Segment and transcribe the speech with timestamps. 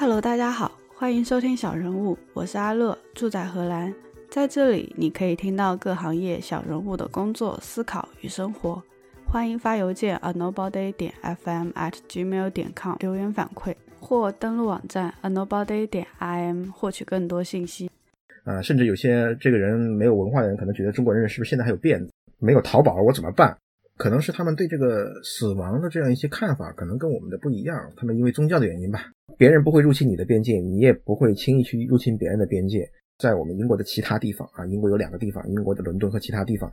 [0.00, 3.94] Hello，大家好，欢迎收听小人物，我是阿乐，住在荷兰，
[4.30, 8.82] 在这里你可以听到各行业小人物的工作、思考与生活。
[9.26, 17.90] 欢迎发邮件 a nobody 点 fm at gmail 点 com 留言反馈，或登录网站 a nobody 点 im 获取更多信息。
[18.44, 22.10] 啊，甚至有些这个人没有文化的人，可能觉得中国人是不是现在还有辫子？
[22.38, 23.54] 没有淘宝了我怎么办？
[24.00, 27.76] 可能是他们对这个死亡的这样一些看法，可能跟我们的不一样。
[27.98, 29.04] 他们因为宗教的原因吧，
[29.36, 32.90] 别人不会入侵你的边界，你也不会轻易去入侵别人的边界。
[33.18, 36.70] 在我们英国的其他地方啊，英国有两个地方，英国的伦敦和其他地方，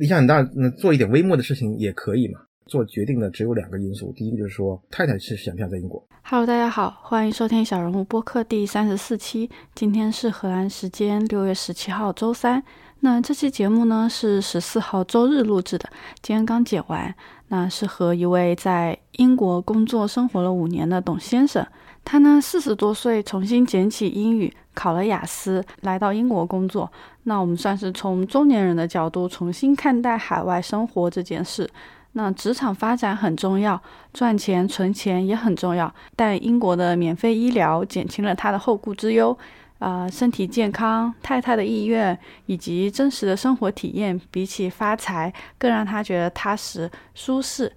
[0.00, 2.40] 理想很大，那做一点微末的事情也可以嘛。
[2.66, 6.04] 做决定的只有两个因素，第一个就是说太太是想不想在英国。
[6.24, 12.60] Hello，大家好，欢迎收听小人物播客第三十四期，今天是荷兰时间六月十七号周三。
[13.06, 15.88] 那这期节目呢是十四号周日录制的，
[16.22, 17.14] 今天刚剪完。
[17.46, 21.64] 那是和一位在英国工作生活了五年的董先生，
[22.04, 26.90] 他呢四十多岁重新捡起英语，考了雅思，来到英国工作。
[27.22, 31.70] 那我们算是从中年人的角度重新看待海外生活这件事。
[32.14, 33.80] 那职场发展很重要，
[34.12, 39.38] 赚钱存钱也很重要，但英国的免费医疗减轻了他的后顾之忧。
[39.78, 47.72] 啊，身体健康、太太的意愿以及真实的生活体验，比起发财更让他觉得踏实舒适。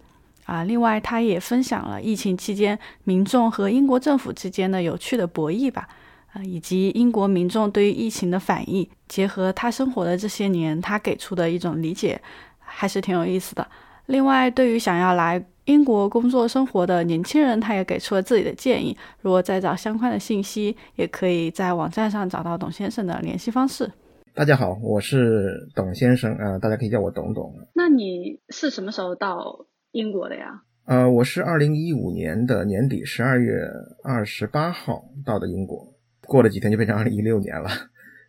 [0.46, 5.88] 啊，另外他也分享了疫情期间民众和英国政府之间的有趣的博弈吧，
[6.34, 12.20] 啊，以及英国民众对于疫情的反应，结合他生活的这些年，他给出的一种理解，
[12.58, 13.68] 还是挺有意思的。
[14.08, 15.40] 另外，对于想要来
[15.70, 18.98] 英国工作生活的年轻人，他也给出了自己的建议。
[19.22, 23.88] 如果再找相关的信息，也可以在网站上找到董先生的联系方式。
[24.34, 27.54] 大家好，我是董先生啊，大家可以叫我董董。
[27.76, 30.64] 那你是什么时候到英国的呀？
[30.86, 33.62] 呃，我是二零一五年的年底十二月
[34.04, 35.94] 二十八号到的英国，
[36.26, 37.70] 过了几天就变成二零一六年了，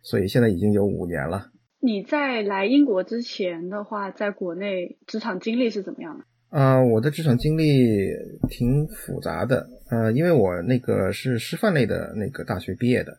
[0.03, 1.47] 所以现在已经有五年了。
[1.79, 6.25] 你在来英国之前的话，在国内职场经历是怎么样的？
[6.51, 8.09] 啊，我的职场经历
[8.49, 9.69] 挺复杂的。
[9.89, 13.17] 呃，因为我那个是师范类的那个大学毕业的，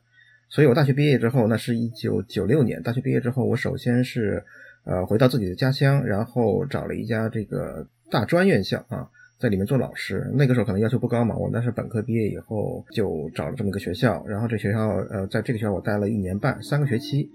[0.50, 2.82] 所以我大学毕业之后，那是一九九六年。
[2.82, 4.44] 大学毕业之后，我首先是
[4.84, 10.30] 呃回到自己的家乡，然后找了一家这个大专院校啊，在里面做老师。
[10.34, 17.30] 那个时候可能要求不高嘛，我那是本科毕业以后就找了这么一个学校，然后这学校呃在这个学校我待了一年半，三个学期。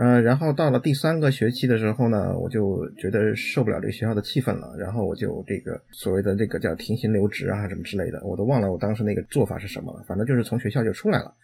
[0.00, 11.34] 呃，然后到了第三个学期的时候呢，我就觉得受不了这个学校的气氛了，然后我就这个所谓的这个叫停薪留职啊什么之类的，我都忘了我当时那个做法是什么了，反正就是从学校就出来了。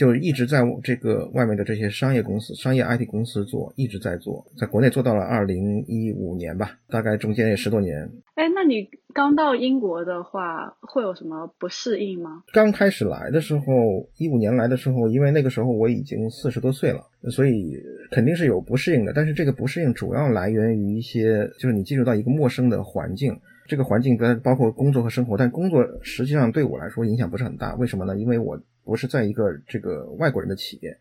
[0.00, 8.10] 就一直在这个外面的这些商业公司、商业 IT 公司做，一直在做，在国内做到了二零一五年吧，大概中间也十多年。
[8.34, 12.42] 哎，那你刚到英国的话，会有什么不适应吗？
[12.54, 17.76] 刚开始来的时候，一五年来的时候，因为那个时候我已经四十多岁了，所以
[18.10, 19.12] 肯定是有不适应的。
[19.12, 27.74] 但是这个不适应主要来源于一些，就是你进入到一个陌生的环境，这个环境跟包括工作和生活，但工作实际上对我来说影响不是很大。
[27.74, 28.16] 为什么呢？
[28.16, 28.58] 因为我。
[28.84, 30.96] 我是在一个这个外国人的企业，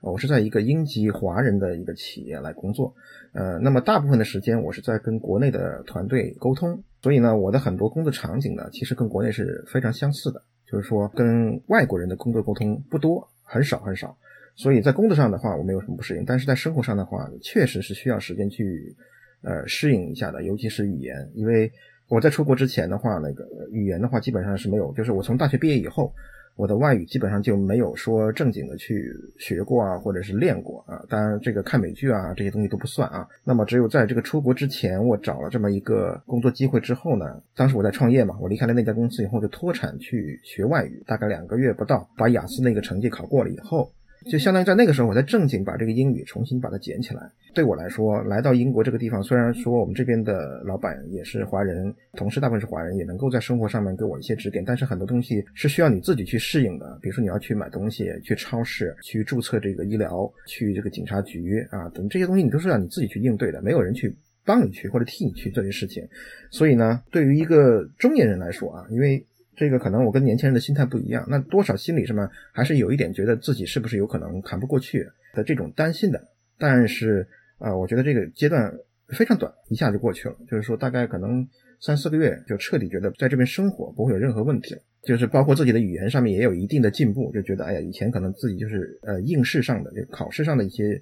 [0.00, 2.94] 我是在一个英籍华人的一个企业来工作，
[3.32, 14.16] 呃，那么大部分的时间我是在跟国内的团队沟通，所以呢，我的很多工作场景呢，其实跟国内是非常相似的，就是说跟外国人的工作沟通不多，很少很少，
[14.56, 18.94] 所以在工作上的话我没有什么不适应，但是在生活上的话，确实是需要时间去
[19.42, 21.70] 呃适应一下的，尤其是语言，因为
[22.08, 26.12] 我在出国之前的话，那个语言的话基本上是没有，就是我从大学毕业以后。
[26.56, 31.02] 我的外语基本上就没有说正经的去学过啊，或者是练过啊。
[31.08, 33.26] 当然，这个看美剧啊这些东西都不算啊。
[33.42, 43.90] 那么，只有在这个出国之前，我找了这么一个工作机会之后呢，当时我在创业嘛，我离开了那家公司以后，就脱产去学外语，大概两个月不到，把雅思那个成绩考过了以后。
[44.26, 47.30] 就相当于在那个时候，我在正经把这个英语重新把它捡起来。
[47.54, 56.98] 对我来说，来到英国这个地方，虽然说我们这边的老板也是华人，同事大部分是华人，也能够在生活上面给我一些指点，但是很多东西是需要你自己去适应的。
[57.00, 64.12] 比如说你要去买东西，去超市，去注册这个医疗，去这个警察局啊等这些东西，你都是要你自己去应对的，没有人去
[64.44, 66.02] 帮你去或者替你去做这些事情。
[66.50, 69.24] 所以呢，对于一个中年人来说啊，因为
[69.56, 76.20] 这个可能我跟年轻人的心态不一样，那多少心理上面还是有一点觉得自己是不是有可能扛不过去的这种担心的。
[76.58, 77.26] 但是
[77.58, 78.72] 啊，我觉得这个阶段
[79.08, 80.36] 非常短，一下就过去了。
[80.50, 81.46] 就是说，大概可能
[81.80, 84.80] 三四个月就彻底觉得在这边生活不会有任何问题了。
[85.02, 90.98] 就是包括自己的语言上面也有一定的进步，就觉得哎呀，以前可能自己就是呃应试上的、就考试上的一些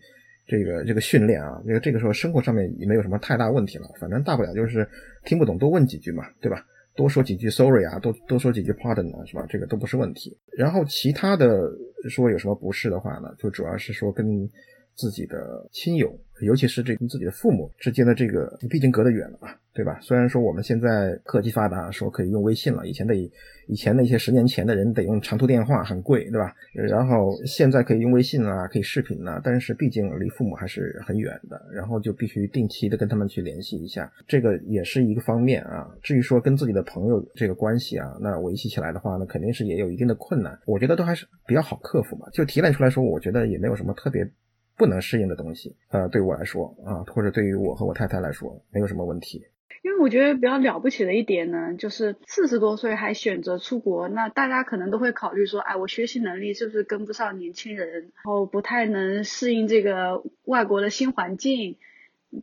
[0.47, 3.85] 这个这个训练啊，这个这个时候生活上面也没有什么太大问题了。
[4.01, 4.89] 反正大不了就是
[5.25, 6.67] 听不懂多问几句嘛，对吧？
[6.95, 9.47] 多说几句 sorry 啊，多多说几句 pardon 啊，是吧？
[9.49, 10.37] 这个都不是问题。
[10.57, 11.71] 然后其他的
[12.11, 14.49] 说有什么不适的话呢，就主要是说跟
[14.95, 16.19] 自己的亲友。
[16.41, 19.97] 尤其是这跟自己的父母之间的这个，毕竟隔得远了嘛，对吧？
[20.01, 23.15] 虽然说我们现在科技发达，说可以用微信了，以前得
[23.69, 26.53] 以前那些十年前的人得用长途电话，很贵，对吧？
[26.73, 35.89] 然后现在可以用微信啊，可以视频啊，但是毕竟离父母还是很远的，然后就必须定期的跟他们去联系一下，这个也是一个方面啊。
[36.03, 42.29] 至于说跟自己的朋友这个关系啊，那维系起来的话呢，肯定是也有一定的困难，我觉得都还是比较好克服吧。
[42.33, 44.29] 就提炼出来说，我觉得也没有什么特别。
[44.77, 49.47] 不能适应的东西，呃，对我来说啊，或者对于我和我太太来说，没有什么问题。
[49.83, 61.79] 因为我觉得比较了不起的一点呢，就是四十多岁还选择出国，那大家可能都会考虑说，哎，我学习能力是不是跟不上年轻人，然后不太能适应这个外国的新环境。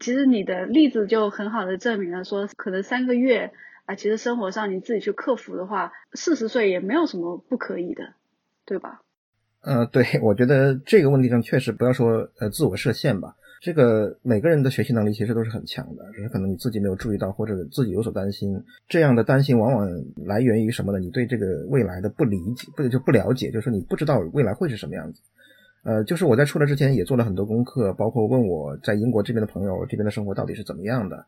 [0.01, 3.53] 其实你的例子就很好的证明了，说可能三个月
[3.85, 8.13] 啊，其实生活上你自己去克服的话，四十岁也没有什么不可以的，
[8.65, 9.01] 对吧？
[9.61, 13.35] 呃，对，我觉得这个问题上确实不要说呃自我设限吧。
[13.61, 18.57] 这个每个人的学习能力其实都是很强的，只是可能你自己没有注意到，或者自己有所担心。
[18.87, 19.85] 这样的担心往往
[20.25, 20.99] 来源于什么呢？
[20.99, 25.21] 你对这个未来的不理解，不就不了解，就是你不知道未来会是什么样子。
[25.83, 31.25] 呃，就是我在出来之前也做了很多功课，包括问我在英国这边的朋友，这边的生活到底是怎么样的。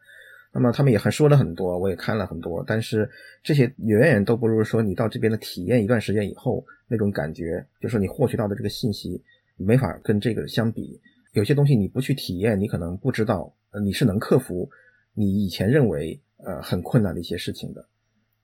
[0.53, 3.09] 那么他们也还说了很多，我也看了很多，但是
[3.41, 9.23] 这些远远都不如说你到这边的体验一段时间以后那种感觉，就是你获取到的这个信息
[9.55, 10.99] 没法跟这个相比。
[11.31, 14.69] 有些东西你不去体验，你可能不知道，你是能克服
[15.13, 17.85] 你以前认为呃很困难的一些事情的，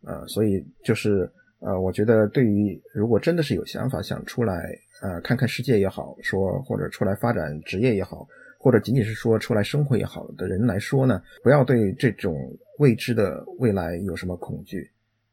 [0.05, 4.63] 呃，所以就是呃，我觉得对于如果真的是有想法想出来
[5.01, 8.25] 呃看看世界也好，说或者出来发展职业也好。
[8.59, 12.35] 或者仅仅是说出来生活也好的人来说呢，不要对这种
[12.79, 14.89] 未知的未来有什么恐惧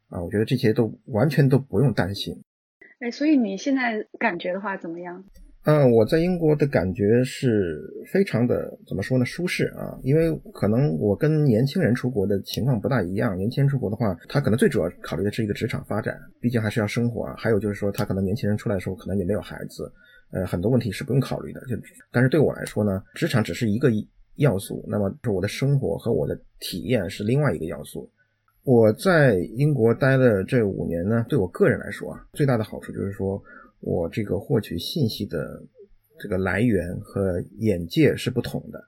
[0.09, 0.21] 啊！
[0.21, 2.33] 我觉得这些都完全都不用担心。
[2.99, 5.23] 哎，所以你现在感觉的话怎么样？
[5.65, 7.81] 嗯，我在英国的感觉是
[8.13, 9.25] 非常的怎么说呢？
[9.25, 9.97] 舒适啊！
[10.03, 13.35] 因为可能我跟年轻人出国的情况不大一样。
[13.35, 17.33] 年轻人出国的话，他可能最主要考虑的是一个职场发展，毕竟还是要生活啊。
[17.35, 19.91] 还有就是说，他可能年轻人出来的时候，可能也没有孩子。
[20.35, 21.77] 呃，很多问题是不用考虑的，就
[22.11, 23.89] 但是对我来说呢，职场只是一个
[24.35, 28.11] 要素，那么是我的生活和我的体验是另外一个要素。
[28.63, 33.41] 我在英国待了这五年呢，对我个人来说啊，最大的好处就是说
[33.79, 35.63] 我这个获取信息的
[36.19, 38.83] 这个来源和眼界是不同的，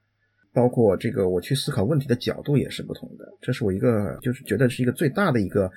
[0.51, 5.71] 包括这个我去思考问题的角度也是不同的，这是我一个就是觉得是一个最大的一个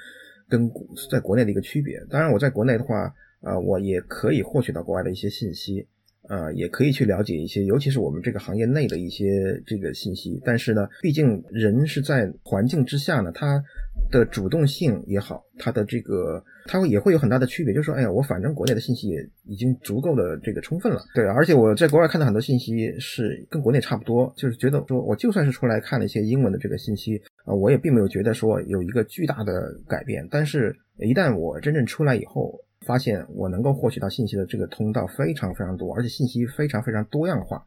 [0.49, 0.69] 跟
[1.09, 2.05] 在国内的一个区别。
[2.11, 3.15] 当然我在国内的话。
[3.41, 5.87] 啊，我也可以获取到国外的一些信息，
[6.29, 10.41] 啊，也可以去了解一些，尤其是我们这个行业内的一些这个信息。
[10.45, 13.63] 但是呢，毕竟人是在环境之下呢，他
[14.11, 17.73] 的主动性也好，他的这个他也会有很大的区别。
[17.73, 30.27] 就是说，哎呀，我反正国内的信息也已经足够的这个充分了，对，而且我在国外看到很多信息是跟国内差不多，就是觉得说我就算是出来看了一些英文的这个信息，啊，我也并没有觉得说有一个巨大的改变。
[30.31, 37.65] 但是，一旦我真正出来以后，发现我能够获取到信息的这个通道非常非常多，而且信息非常非常多样化，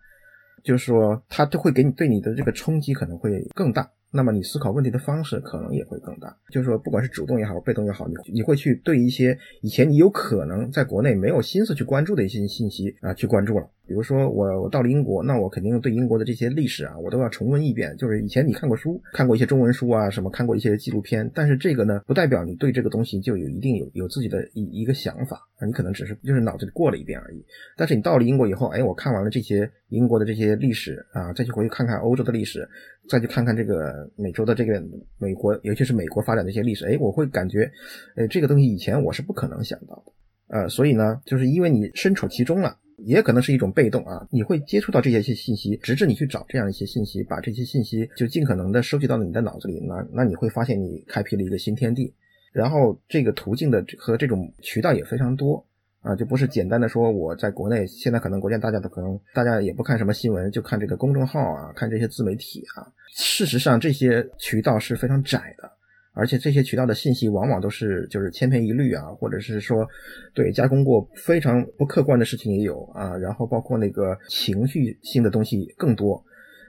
[0.64, 3.90] 就是说它都会给你对你的这个冲击可能会更大。
[4.16, 13.68] 那么你思考问题的方式可能也会更大，就是说，不管是主动也好，被动也好，你你会去对一些以前你有可能在国内没有心思去关注的一些信息啊，去关注了。
[13.86, 17.98] 比如说我我到了英国，那我肯定对英国的这些历史啊，我都要重温一遍。
[17.98, 27.44] 就是以前你看过书，看过一些中文书啊，什么看过一些纪录片，但是这个呢，不代表你对这个东西就有一定有有自己的一一个想法啊，你可能只是就是脑子里过了一遍而已。
[27.76, 32.68] 但是你到了英国以后，哎，我看完了这些英国的这些历史啊，再去回去看看欧洲的历史。
[33.10, 34.82] 再去看看这个美洲的这个
[35.18, 37.70] 美国，尤其是美国发展的一些历史，哎，我会感觉，
[38.16, 52.14] 呃，这个东西以前我是不可能想到的，呃，所以呢，就是因为你身处其中了，也可能是一种被动啊，你会接触到这些些信息，直至你去找这样一些信息，把这些信息就尽可能的收集到了你的脑子里，那那你会发现你开辟了一个新天地，
[52.54, 55.66] 然后这个途径的和这种渠道也非常多。
[56.04, 62.86] 啊，就不是简单的说我在国内，现在可能国家大家都可能大家也不看什么新闻，就看这个公众号啊，看这些自媒体啊。
[63.16, 65.72] 事实上，这些渠道是非常窄的，
[66.14, 69.88] 而且这些渠道的信息往往都是就是千篇一律啊，或者是说
[70.34, 76.22] 对加工过非常不客观的事情也有啊，然后包括那个情绪性的东西更多，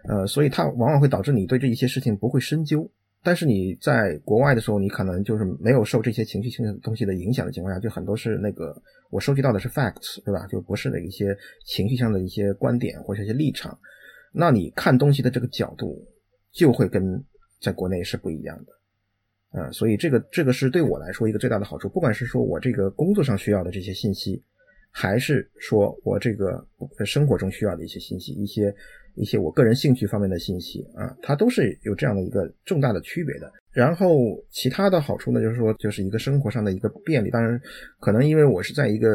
[0.08, 2.88] 呃，所以它往往会导致你对这一些事情不会深究。
[3.24, 10.46] 但是你在国外的时候，你可能就是没有受这些情绪性的东西的影响的情况下，就很多是那个我收集到的是 facts，对吧？
[10.46, 13.76] 就不是的一些情绪上的一些观点或者一些立场。
[14.30, 16.06] 那你看东西的这个角度
[16.52, 17.24] 就会跟
[17.60, 18.72] 在国内是不一样的
[19.52, 24.42] 呃，所以这个这个是对我来说一个最大的好处，不管是说我这个工作上需要的这些信息，
[24.90, 26.66] 还是说我这个
[27.06, 28.74] 生活中需要的一些信息，一些
[29.14, 33.52] 一些我个人兴趣方面的信息啊，它都是有这样的一个重大的区别的。
[33.74, 34.16] 然后
[34.50, 37.28] 其他的好处呢，就是说，就是一个生活上的一个便利。
[37.30, 37.60] 当然，
[37.98, 39.10] 可能因为我是在一个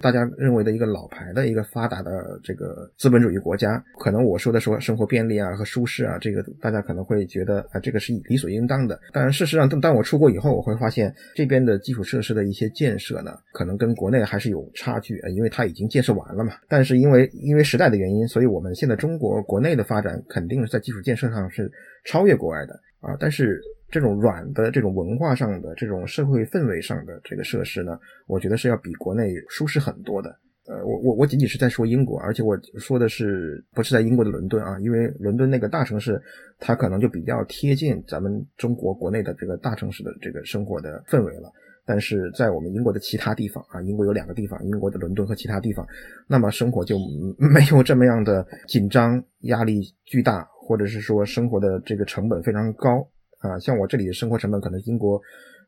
[0.00, 8.98] 大家认为的一个老牌的一个发达的这个资本主义国家，可能我说的说生活便利啊和舒适啊，这个大家可能会觉得啊，这个是理所应当的。
[9.12, 16.52] 当然，事实上，当当我出国以后，我会发现这边的基础设施的一些建设呢，可能跟国内还是有差距啊，因为它已经建设完了嘛。
[16.68, 21.68] 但是因为因为时代的原因，所以我们现在中国国内的发展肯定是在基础建设上是
[22.04, 23.60] 超越国外的啊，但是。
[23.90, 30.36] 这种软的、这种文化上的、这种社会氛围上的这个设施呢，我觉得是要比国内舒适很多的。
[30.68, 34.76] 呃，我我我仅仅是在说英国，而且我说的是不是在英国的伦敦啊？
[34.80, 36.20] 因为伦敦那个大城市，
[36.58, 41.52] 它可能就比较贴近咱们中国国内的这个大城市的这个生活的氛围了。
[41.88, 45.86] 但是在我们英国的其他地方啊，英国有两个地方，英国的伦敦和其他地方，
[46.26, 46.98] 那么生活就
[47.38, 53.08] 没有这么样的紧张、压力巨大，或者是说生活的这个成本非常高。
[53.38, 55.20] 啊，像我这里的生活成本，可能英国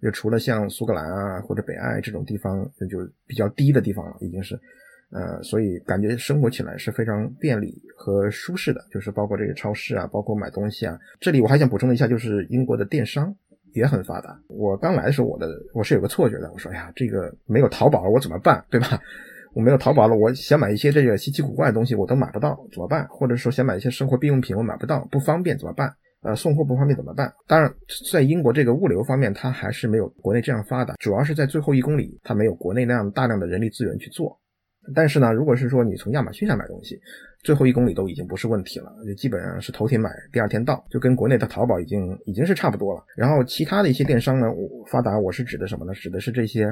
[0.02, 4.58] 就除了像苏格兰啊或者北爱这种地方，就比较低的地方了，已经是，
[5.10, 10.98] 呃，所以感觉生活起来是非常便利和舒适的，就是包括这个超市啊，包括买东西啊。
[11.20, 13.34] 这里我还想补充一下，就是英国的电商
[13.74, 14.40] 也很发达。
[14.48, 19.00] 我刚来的时候，我的我是有个错觉的，我说，哎呀，这个没有淘宝了我怎么办，对吧？
[19.54, 23.06] 我没有淘宝了，我想买一些这个稀奇古怪的东西，我都买不到，怎么办？
[23.08, 25.92] 或者说想买一些生活必用品，我买不到，不方便怎么办？
[26.22, 27.32] 呃，送货不方便怎么办？
[27.46, 27.72] 当然，
[28.10, 34.38] 在英国这个物流方面，它还是没有国内这样发达，主要是在最后一公里，它没有国内那样大量的人力资源去做。
[34.94, 37.00] 但是呢，如果是说你从亚马逊上买东西，
[37.42, 43.04] 最后一公里都已经不是问题了，就基本上是头天买，第二天到，就跟国内的淘宝已经已经是差不多了。
[43.16, 44.46] 然后其他的一些电商呢，
[44.90, 45.94] 发达我是指的什么呢？
[45.94, 46.64] 指的是这些，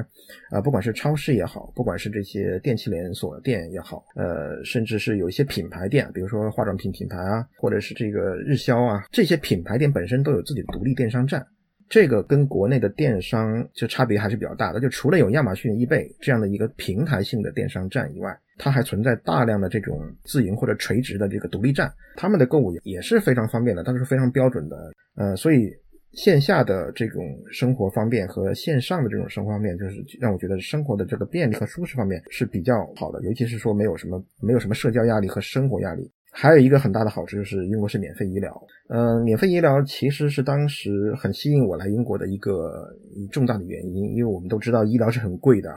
[0.51, 11.45] 啊，不管是超市也好，不管是这些电器连锁店也好，呃，甚至是有一些品牌店，比如说化妆品品牌啊，或者是这个日销啊，这些品牌店本身都有自己的独立电商站。
[11.89, 24.91] 这个跟国内的电商就差别还是比较大的，就除了有亚马逊、易贝这样的一个平台性的电商站以外，它还存在大量的这种自营或者垂直的这个独立站，他们的购物也是非常方便的，但是非常标准的。
[25.15, 25.71] 呃，所以
[26.11, 36.11] 线下的这种生活方便和线上的这种生活方便，就是让我觉得生活的这个便利和舒适方面是比较好的，尤其是说没有什么没有什么社交压力和生活压力。
[36.39, 38.53] 还有一个很大的好处就是英国是免费医疗，
[38.89, 42.95] 嗯，免费医疗其实是当时很吸引我来英国的一个
[43.31, 45.71] 重大的原因，因为我们都知道医疗是很贵的，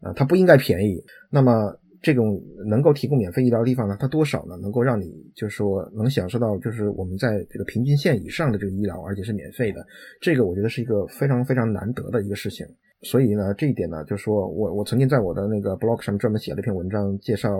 [0.00, 0.98] 啊，它不应该便宜。
[1.30, 4.56] 那么这种能够提供免费医疗的地方呢，它多少呢？
[4.62, 9.84] 能够让你就是说能享受到就是我们在这个平均线以上的这个医疗，而且是免费的，
[10.22, 12.66] 这个我觉得是一个非常非常难得的一个事情。
[13.02, 17.50] 所以呢，这一点呢，就是说我我曾经在我的那个 blog 上面专门写了一篇文章，介绍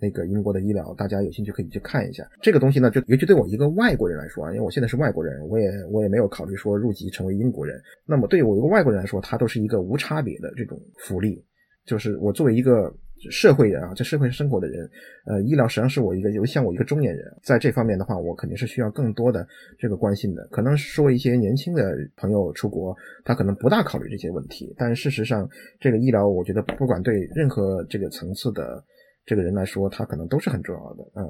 [0.00, 2.26] 那个英国的医疗，大家有兴趣可以去看一下。
[2.40, 7.80] 这个东西呢，就尤其对我一个外国人来说啊，因为我现在是外国人，我也我也没有考虑说入籍成为英国人。
[8.06, 11.44] 那么对于我一个外国人来说，它都是一个无差别的这种福利，
[11.84, 12.92] 就是我作为一个。
[13.30, 14.88] 社会人啊，在社会生活的人，
[15.26, 19.46] 呃，医疗实际上是我一个，尤其像我一个中年人，在这方面的话，我肯定是需要更多的
[19.78, 20.46] 这个关心的。
[20.50, 22.94] 可能说一些年轻的朋友出国，
[23.24, 25.48] 他可能不大考虑这些问题，但事实上，
[25.80, 28.84] 这个医疗，我觉得不管对任何这个层次的
[29.24, 31.24] 这个人来说，他可能都是很重要的，嗯。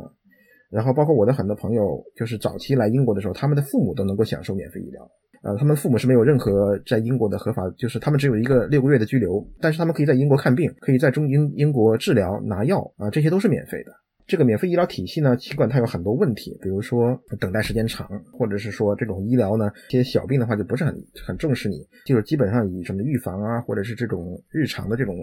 [0.69, 5.09] 然后包括我的很多朋友，就是早期来英国的时候，他们的父母都能够享受免费医疗。
[5.47, 13.93] 呃，他们父母是没有任何在英国的合法，就是他们只有一个六个月的居留，但是他们可以在英国看病，可以在中英英国治疗拿药啊，这些都是免费的。
[14.27, 20.93] 这个免费医疗体系呢，尽管它有很多问题，比如说等待时间长，或者是说这种医疗呢，一些小病的话就不是很
[21.25, 25.15] 很重视你，就是基本上以什么预防啊，或者是这种日常的这种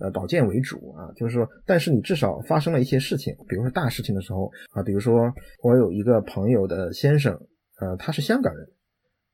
[0.00, 5.32] 呃保健为主啊，就是说，但是你至少发生了一些事情，比如说大事情的时候啊，比如说
[5.62, 7.40] 我有一个朋友的先生，
[7.80, 8.66] 呃，他是香港人。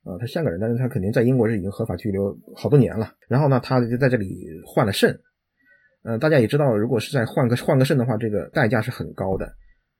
[0.04, 3.12] 啊，他香港人，但是他肯定在英国是已经合法居留好多年了。
[3.26, 5.18] 然后呢，他就在这里换了肾。
[6.02, 9.50] 呃，大家也知道，如果是在换个换个肾的话，这个代价是很高的。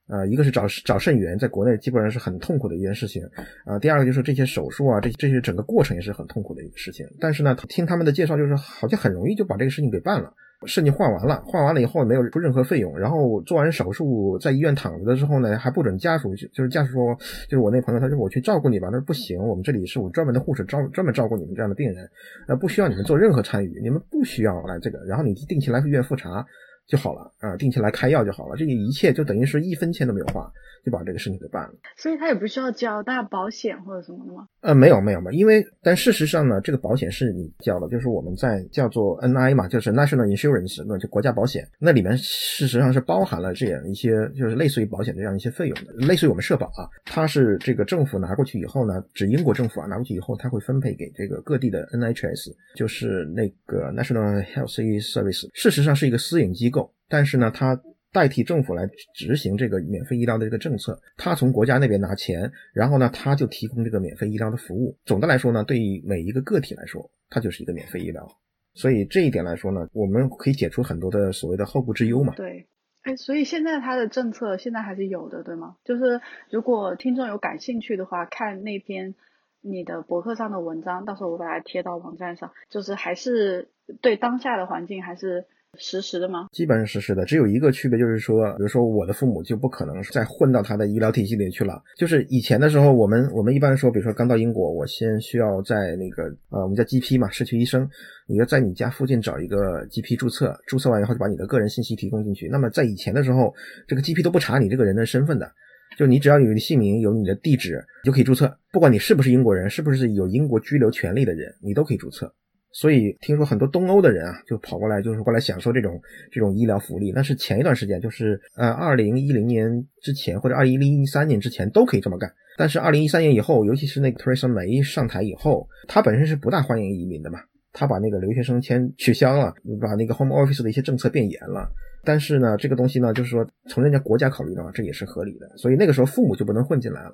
[0.06, 3.22] 呃，一个是找找肾源，在国内基本上是很痛苦的一件事情。
[3.64, 7.06] 啊，第二个就是这些手术啊，这这些整个过程也是很痛苦的一个事情。
[7.18, 10.34] 但是呢，听他们的介绍，就是好像很容易就把这个事情给办了。
[10.66, 17.14] 肾就换完了，换完了以后没有出任何费用，然后做完手术在医院躺着的时候呢，还不准家属，就是家属说，
[17.48, 22.08] 就是我那朋友，他说我去照顾你吧，他说不行，我们这里是我专门的护士，专专门照顾你们这样的病人，
[22.48, 26.44] 呃，不需要你们做任何参与，你们不需要来这个，然后你定期来医院复查，
[26.86, 30.50] 就好了啊，定期来开药就好了，这个一切就等于是一分钱都没有花。
[30.84, 34.46] 就把这个事情给办了，所以他也不需要交大保险或者什么的吗？
[34.60, 57.80] 呃，没有没有没有，因为但事实上呢，这个保险是你交的，就是我们在叫做 NI 嘛，就是 National Insurance，那就国家保险，那里面事实上是包含了这样一些，就是类似于保险这样一些费用的，类似于我们社保啊，它是这个政府拿过去以后呢，指英国政府啊拿过去以后，它会分配给这个各地的 NHS，就是那个 National Health Service，事实上是一个私营机构，但是呢，它。
[58.14, 64.96] 代替政府来执行这个免费医疗的这个政策，他从国家那边拿钱，然后呢，他就提供这个免费医疗的服务。
[65.04, 68.26] 总的来说呢，对于每一个个体来说，它就是一个免费医疗。
[68.72, 72.34] 所以这一点来说呢，我们可以解除很多的所谓的后顾之忧嘛。
[72.36, 72.68] 对，
[73.02, 75.74] 哎，所以现在它的政策现在还是有的，对吗？
[75.84, 79.16] 就是如果听众有感兴趣的话，看那篇
[79.60, 85.46] 你的博客上的文章，到时候我把它贴到网站上，就是还是对当下的环境还是。
[85.78, 86.48] 实时的吗？
[86.52, 91.82] 基本上实时的，只有一个区别就是说，比如说我的父母就不可能再混到他的医疗体系里去了。
[91.96, 97.88] 就是以前的时候，我们我们一般说，比如说刚到英国，我先需要在那个呃，我们叫 GP 嘛，社区医生，
[98.26, 102.48] 你要在你家附近找一个 GP 注册，注册完以后就把你的个人信息提供进去。
[102.48, 103.54] 那么在以前的时候，
[103.86, 105.50] 这个 GP 都不查你这个人的身份的，
[105.98, 112.32] 就你只要有你的姓名、有你的地址就可以注册，不管你是不是英国人，是不是有英国居留权利的人，你都可以注册。
[112.74, 115.98] 所以听说很多东欧的人啊，就跑过来，就是过来享受这种
[116.32, 117.12] 这种医疗福利。
[117.12, 119.70] 那是前一段时间，就是呃，二零一零年
[120.02, 122.28] 之前或者二零一三年之前都可以这么干。
[122.58, 127.38] 但是二零一三年以后，尤其是那个 Theresa May 上台以后，他本身是不大欢迎移民的嘛，
[127.72, 131.70] 他把那个留学生签取消了，把那个 Home Office 的一些政策变严了。
[132.02, 135.48] 但是呢，这个东西呢，就是说从人家国家考虑的话，这也是合理的。
[135.56, 137.12] 所以那个时候父母就不能混进来了。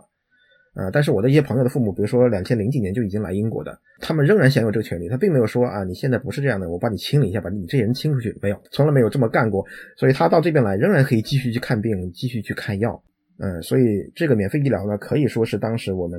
[0.81, 5.11] 啊，但是我的一些朋友的父母，比如说两千零几年就已经来英国的，他们仍然享有这个权利。
[5.11, 9.63] 他并没有说啊，你现在不是这样的，我把你清理一下，把你这些人清出去，没有，从来没有这么干过。
[9.99, 13.03] 所以他到这边来，仍然可以继续去看病，继续去开药。
[13.39, 16.19] 嗯，所以这个免费医疗呢，可以说是当时我们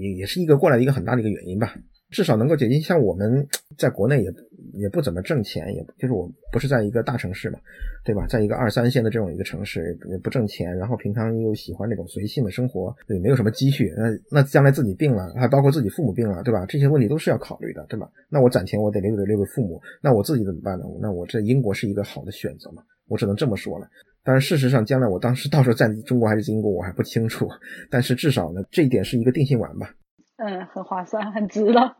[0.00, 1.74] 也也是一个过来的一个很大的一个原因吧。
[2.10, 3.46] 至少能够解决像我们
[3.78, 4.32] 在国内也
[4.74, 7.58] 也不怎么挣钱，也就是我不是在一个大城市嘛，
[8.04, 8.26] 对吧？
[8.26, 16.64] 在一个二三线的这种一个城市也不挣钱，然后平常又喜欢那种随性的生活，对，没有什么积蓄，那那将来自己病了，还包括自己父母病了，对吧？
[16.66, 18.10] 这些问题都是要考虑的，对吧？
[18.28, 20.84] 那我攒钱我得留给留给父母，那我自己怎么办呢？
[21.00, 22.82] 那我这英国是一个好的选择嘛？
[23.08, 23.86] 我只能这么说了。
[24.22, 27.48] 但是事实上，将来我当时到时候在中国还是英国我还不清楚，
[27.90, 29.94] 但是至少呢，这一点是一个定心丸吧。
[30.36, 31.96] 嗯，很划算，很值了。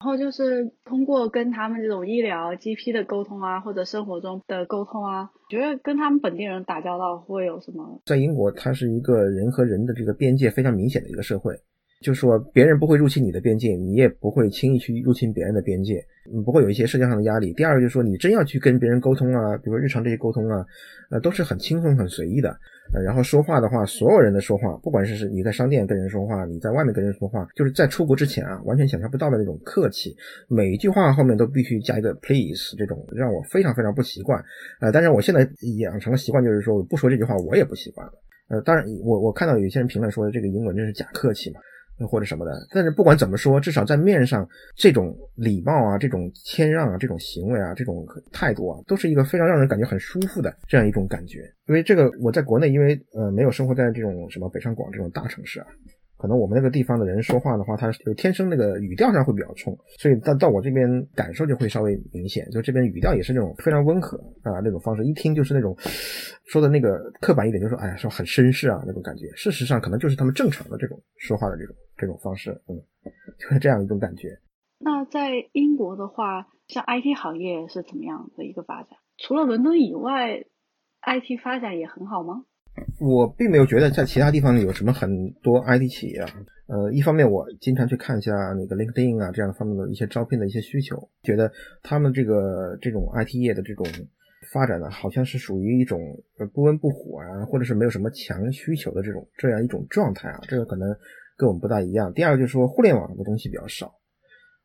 [0.00, 8.00] 然后就是通过跟他们这种医疗 GP 的沟通啊，或者生活中的沟通啊，觉得跟他们本地人打交道会有什么？
[8.06, 11.54] 在英国，它是一个人和人的这个边界非常明显的一个社会。
[12.00, 17.52] 就说别人不会入侵你的边界，你也不会轻易去入侵别人的边界，你不会有一些社交上的压力。
[17.52, 20.64] 第二个就是说，你真要去跟别人沟通啊，比如说日常这些沟通啊，
[21.10, 22.56] 呃，都是很轻松、很随意的。
[22.94, 30.16] 呃，然后说话的话，所有人的说话，不管是你在商店跟人说话，你在外面跟人说话，就是在出国之前啊，完全想象不到的那种客气，
[30.48, 34.42] 每一句话后面都必须加一个 please，这种让我非常非常不习惯。
[34.80, 35.46] 呃，但是我现在
[35.78, 38.12] 养成了习惯，就是说不说这句话我也不习惯了。
[38.48, 41.60] 呃，当然我我看到有些人评论说这个英文真是假客气嘛。
[42.06, 51.40] 或者什么的，但是不管怎么说，至少在面上，这种礼貌啊，这种谦让啊，这种行为啊，这种态度啊，都是一个非常让人感觉很舒服的这样一种感觉。
[51.66, 55.66] 因为这个，我在国内，因为呃没有生活在这种什么北上广这种大城市啊。
[56.20, 65.74] 可能我们那个地方的人说话的话，他就天生那个语调上会比较冲，所以到到我这边感受就会稍微明显，就这边语调也是那种非常温和啊那种方式，一听就是那种
[66.44, 72.76] 说的那个刻板一点，就说哎呀说很绅士啊那种感觉，事实上可能就是他们正常的这种说话的这种这种方式，嗯，
[73.38, 74.38] 就是这样一种感觉。
[74.78, 78.90] 那在英国的话，像 IT 行业是怎么样的一个发展？
[79.18, 80.44] 除了伦敦以外
[81.02, 82.44] ，IT 发展也很好吗？
[82.98, 85.08] 我并没有觉得在其他地方有什么很
[85.42, 86.28] 多 IT 企业啊，
[86.66, 91.50] 呃，一方面我经常去看一下那个 LinkedIn 啊这样方面的一些招聘的一些需求，觉得
[91.82, 93.84] 他们这个这种 IT 业的这种
[94.52, 95.98] 发展呢，好像是属于一种
[96.54, 100.88] 不温不火啊，或者是没有什么强需求的这种这样一种状态啊，这个可能
[101.36, 102.12] 跟我们不大一样。
[102.14, 103.92] 第二个就是说互联网的东西比较少，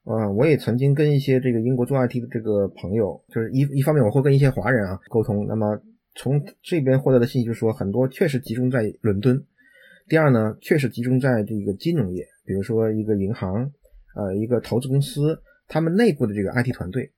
[0.06, 5.78] 嗯，我也曾经跟一些这个英国做 IT 的这个朋友，就是一一方面我会跟一些华人啊沟通，那么。
[6.16, 9.44] 从这边获得的信息就是说，很多确实集中在伦敦。
[10.08, 13.70] 第二呢，确实集中在这个金融业，比如说一个银行，
[14.16, 17.12] 呃，一个投资公司，他们内部的这个 IT 团队，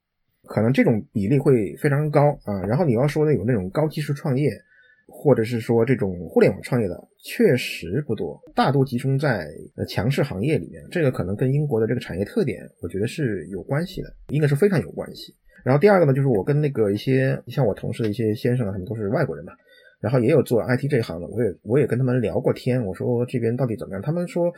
[0.44, 2.66] 可能这种比例会非常高啊。
[2.68, 4.50] 然后你要说的有那种高技术创业，
[5.08, 10.82] 或者是说这种互联网创业的，确实不多，大多集中在呃强势行业里面。
[10.90, 15.36] 这个可能跟英国的这个产业特点，我觉得是有关系的，应该是非常有关系。
[15.67, 19.51] 然后第二个呢，就是我跟那个一些像我同事的一些先生啊，他们都是外国人嘛，
[19.99, 24.01] 然后也有做 IT 这一行的，我也我也跟他们聊过天，我说这边到底怎么样？
[24.01, 24.49] 他们说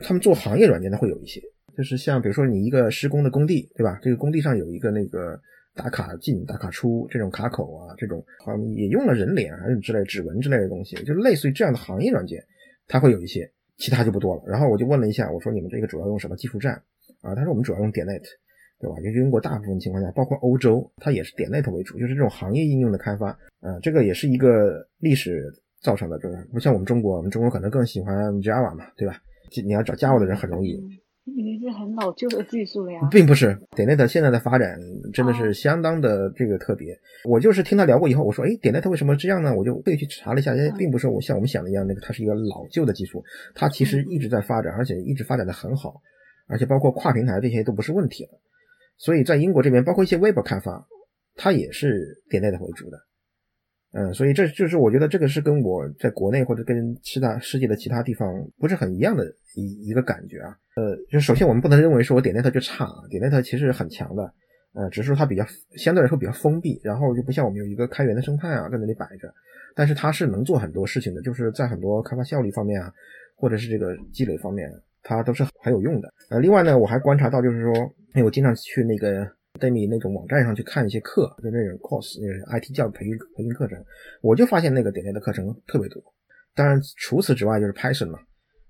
[0.00, 1.40] 他们做行业软件的会有一些，
[1.76, 3.96] 就是像比如说你一个施工的工地，对吧？
[4.02, 5.40] 这个工地上有一个那个
[5.76, 12.44] 打卡进、打卡出这种卡口啊，这种好像也用了人脸啊之类指纹之类的东西，就类似于这样的行业软件，
[12.88, 14.42] 它会有一些，其他就不多了。
[14.48, 16.74] 然后我就问了一下，我说你们这个主要用什么技术栈
[17.22, 17.36] 啊？
[17.36, 18.24] 他说我们主要用点 net。
[18.80, 18.96] 对吧？
[19.00, 23.28] 就英国大部分情况下，包括欧洲，它也是点 net 为主，就是这种行业应用的开发。
[23.60, 29.16] 啊，这个也是一个历史造成的，就是不像我们中国，我们中国可能更喜欢 Java 嘛，对吧？
[29.64, 30.80] 你要找 Java 的人很容易。
[31.26, 33.00] 已经是很老旧的技术了呀。
[33.10, 34.80] 并不是点 net 现在的发展
[35.12, 36.98] 真的是相当的这个特别。
[37.24, 39.54] 我就是听他聊过以后，我说，哎，点 net 为什么这样呢？
[39.54, 43.22] 我就特意去查了一下，哎，并不是我像我们想的一样，那个它是一个老旧的技术，
[43.54, 46.00] 它其实一直在发展，而且一直发展的很好，
[46.48, 48.30] 而且包括跨平台这些都不是问题了。
[49.00, 50.86] 所以在英国这边，包括一些 Web 开发，
[51.34, 52.98] 它也是点 net 为主的，
[53.92, 59.24] 嗯，所以这就是我觉得这个是跟我在国内或者跟其他世界的其他地方不是很一样的
[59.56, 64.22] 一一个感觉啊，呃，就首先我们不能认为说我点 net 就差，点 net 其实很强的，
[64.74, 69.32] 呃，只是说它比较相对来说比较封闭，然后就不像我们有一个开源的生态啊在那里摆着，
[69.74, 72.92] 但是它是能做很多事情的，就是在很多开发效率方面啊，
[73.34, 74.70] 或者是这个积累方面。
[75.02, 76.12] 它都是很有用的。
[76.30, 77.72] 呃，另外呢，我还观察到，就是说，
[78.14, 79.24] 因为我经常去那个
[79.58, 83.82] Demi 那种网站上去看一些课，就那种 course，那种 IT 教育培训培训课程，
[84.22, 86.02] 我就发现那个点点的课程特别多。
[86.54, 88.18] 当然，除此之外就是 Python 嘛，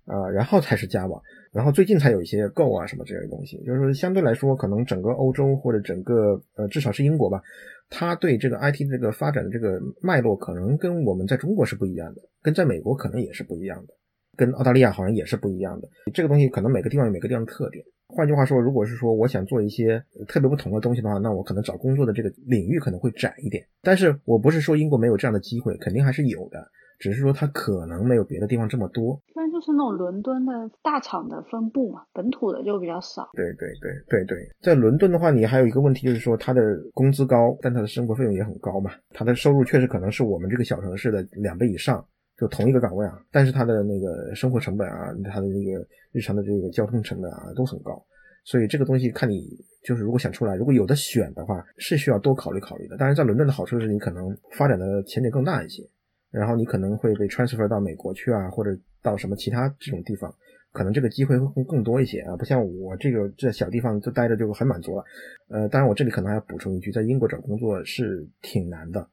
[0.06, 1.20] 啊，然后才是 Java，
[1.52, 3.56] 然后最近才有一些 Go 啊什么这些东西。
[3.64, 7.40] 就是说，相对来说，可能整个欧洲或者整个呃，至少是英国吧，
[7.88, 13.94] 它对这个 IT 这个发展的这个脉络，可能跟我们在中国是不一样的，跟在美国可能也是不一样的。
[14.36, 17.84] 跟澳大利亚好像也是不一样的，这个东西可能每个地方有每个地方的特点。
[18.12, 23.64] 换句话说，如果是说我想做一些特别不同的东西的话，那我可能找工作的这个领域可能会窄一点。
[23.82, 26.60] 但是我不是说英国没有这样的机会，肯定还是有的，
[26.98, 29.14] 只是说它可能没有别的地方这么多。
[29.28, 33.30] 一般就是那种伦敦的大厂的分布嘛，本土的就比较少。
[33.34, 36.60] 对对对对对，在伦敦的话，你还有一个问题就是说，它的
[36.92, 42.04] 工资高，但它的生活费用也很高嘛，它的收入确实可能是我们这个小城市的两倍以上。
[42.40, 48.02] 就同一个岗位啊，但是他的那个生活成本啊，他的那个日常的这个交通成本啊都很高，
[48.44, 49.42] 所以这个东西看你
[49.84, 52.96] 就是如果想出来，如果有的选的话，是需要多考虑考虑的。
[52.96, 55.82] 当然，在伦敦的好处是你可能发展的前景更大一些，
[56.30, 58.70] 然后你可能会被 transfer 到美国去啊，或者
[59.02, 60.34] 到什么其他这种地方，
[60.72, 62.34] 可能这个机会会更更多一些啊。
[62.38, 65.04] 不像我这个在小地方就待着就很满足了。
[65.50, 69.06] 呃，当然我这里可能还要补充一句，在英国找工作是挺难的。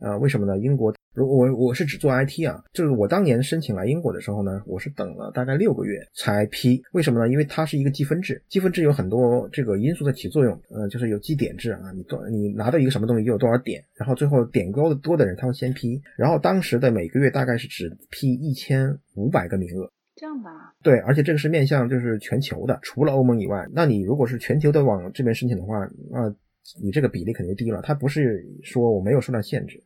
[0.00, 0.58] 呃，为什么呢？
[0.58, 0.92] 英国。
[1.14, 6.82] 如我我是只做 IT 啊，就是我当年申请来英国的时候呢，我是等了大概六个月才批。
[6.92, 7.30] 为什么呢？
[7.30, 20.72] 因为它是一个积分制，积分制有很多这个因素在起作用，呃，就是有积点制啊，你多你拿到一个什么东西就有多少点，然后最后点高的多的人他会先批，然后当时的每个月大概是只批一千五百个名额，这样吧？
[20.82, 25.76] 对，而且这个是面向就是全球的，除了欧盟以外，那你如果是全球的往这边申请的话，
[26.10, 26.34] 那
[26.82, 29.82] 你这个比例肯定低了，它不是说我没有数量限制。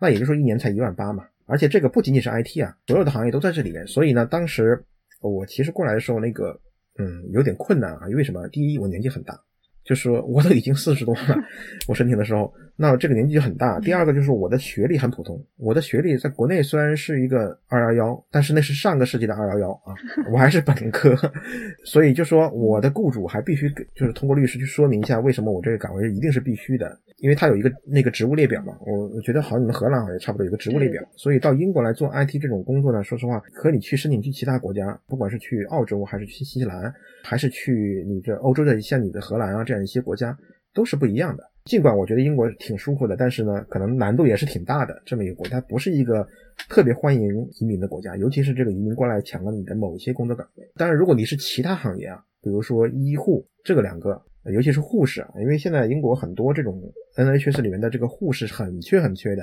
[0.00, 3.86] 那也就是说一年才一万八嘛，而且这个不仅仅是 IT 啊，所有的行业都在这里面。
[3.86, 4.84] 所以呢，当时
[5.20, 6.58] 我其实过来的时候，那个
[6.98, 8.48] 嗯有点困难啊，因为什么？
[8.48, 9.38] 第一，我年纪很大。
[9.84, 11.34] 就是说我都已经四十多了，
[11.88, 13.80] 我申请的时候，那这个年纪就很大。
[13.80, 19.92] 第二个就是我的学历很普通，我的学历在国内虽然是一个二幺幺，但是那是上个世纪的二幺幺啊，
[20.32, 21.12] 我还是本科，
[21.84, 28.78] 所以就说我的雇主还必须给，就是通过律师去说明一下为什么我这个岗位一定是必须的，因为他有一个那个职务列表嘛。
[28.86, 39.78] 我我觉得好像你们荷兰好像也差不多有个职务列表，所以到英国来做 IT 这种工作呢，说实话，和你去申请去其他国家，不管是去澳洲还是去新西兰，还是去你这欧洲的像你的荷兰啊这样。
[39.82, 40.36] 一些国家
[40.74, 45.02] 都是不一样的，尽管我觉得英国挺舒服的，但是呢，可能难度也是挺大的。
[45.04, 46.26] 这么一个国家不是一个
[46.68, 50.64] 特别欢迎移民的国家，尤其是这个移民过来抢了你的某些工作岗位。
[50.76, 54.18] 当然，如果你是其他行业啊，比如说医护这个两个，
[54.50, 56.80] 尤其是护士啊，因为现在英国很多这种
[57.16, 59.42] NHS 里面的这个护士很缺很缺的。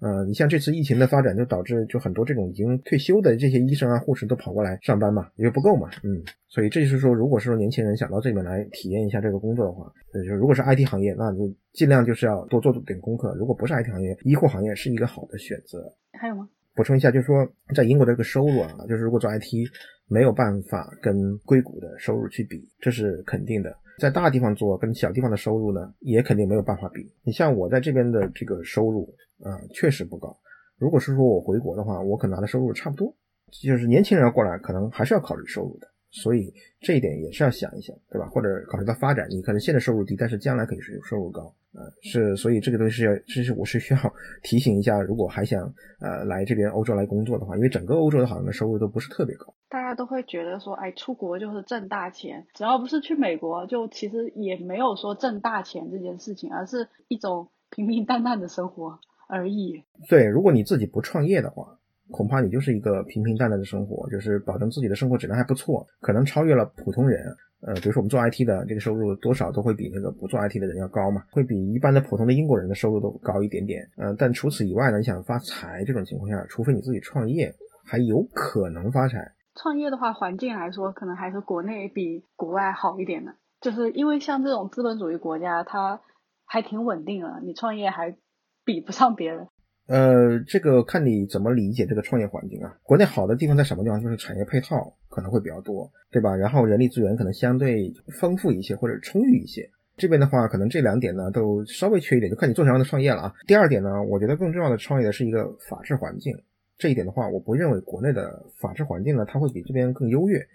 [0.00, 15.92] 呃，你像这次疫情的发展，就导致就很多这种已经退休的这些医生啊、护士都跑过来上班嘛，因为不够嘛，嗯，所以这就是说，如果是说年轻人想到这边来体验一下这个工作的话，呃，就如果是 IT 行业，那就尽量就是要多做点功课；如果不是 IT 行业，医护行业是一个好的选择。
[16.12, 16.48] 还有吗？
[16.76, 19.68] 补充一下，就是说在英国的这个收入啊，就是如果做 IT
[20.06, 23.76] 没有办法跟硅谷的收入去比，这是肯定的。
[23.98, 27.12] 在大地方做跟小地方的收入呢，也肯定没有办法比。
[27.24, 30.36] 你像我在这边的这个收入啊，确实不高。
[30.78, 33.12] 如果是说我回国的话，我可能拿的收入差不多。
[33.50, 35.88] 就是年轻人要过来，可能还是要考虑收入的。
[36.10, 38.26] 所以这一点也是要想一想，对吧？
[38.28, 44.00] 或者考虑到发展，你可能现在收入低，但是将来可以是收入高，呃，是，所以这个东西是要，这是我是需要
[44.42, 45.62] 提醒一下，如果还想
[46.00, 49.54] 呃来这边欧洲来工作的话，因为整个欧洲的好像的收入都不是特别高。
[49.68, 59.84] 大家都会觉得说，哎，出国就是挣大钱，只要不是去美国，就其实也没有说挣大钱这件事情，而是一种平平淡淡的生活而已。
[60.08, 61.77] 对，如果你自己不创业的话。
[62.10, 67.24] 恐怕你就是一个平平淡淡的生活，就是保证自己的生活质量还不错，可能超越了普通人。
[67.60, 73.82] 呃，比如说我们做 IT 的，这个收入多少都会比那个不做 IT 的人要高嘛，会比一般的普通的英国人的收入都高一点点。
[73.96, 77.52] 呃，但除此以外呢，你想发财这种情况下，除非你自己创业，
[77.84, 79.32] 还有可能发财。
[79.56, 86.00] 创业的话，环境来说，可能还是国内比国外好一点的，就是因为像这种资本主义国家，它
[86.46, 88.16] 还挺稳定的，你创业还
[88.64, 89.48] 比不上别人。
[89.88, 92.76] 呃，这个看你怎么理解这个创业环境啊。
[92.82, 93.98] 国内好的地方在什么地方？
[94.02, 96.36] 就是产业配套可能会比较多，对吧？
[96.36, 99.70] 然后人力资源可能相对丰富一些或者充裕一些。
[99.96, 103.34] 这边的话，可能这两点呢都稍微缺一点，就看你做什么样的创业了啊。
[103.46, 106.36] 第二点呢，我觉得更重要的创业的是一个法治环境。
[106.76, 110.46] 这一点的话，我不认为国内的法治环境呢，它会比这边更优越。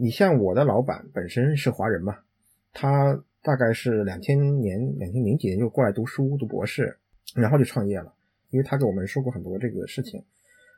[0.00, 2.18] 你像我的老板本身是华人嘛，
[2.72, 6.98] 他大概是两千年、两千零几年就过来读书读博士，
[7.36, 8.12] 然后就创业了。
[8.50, 10.20] 因为他给我们说过很多这个事情，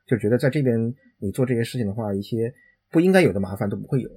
[0.07, 2.53] 就觉得在这边你做这些事情的话，一些
[2.91, 4.11] 不应该有的麻烦都不会有。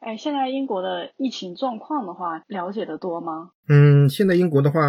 [0.00, 3.50] 哎，现在英国的疫情状况的话，了解的多吗？
[3.68, 4.80] 嗯，现在英国的话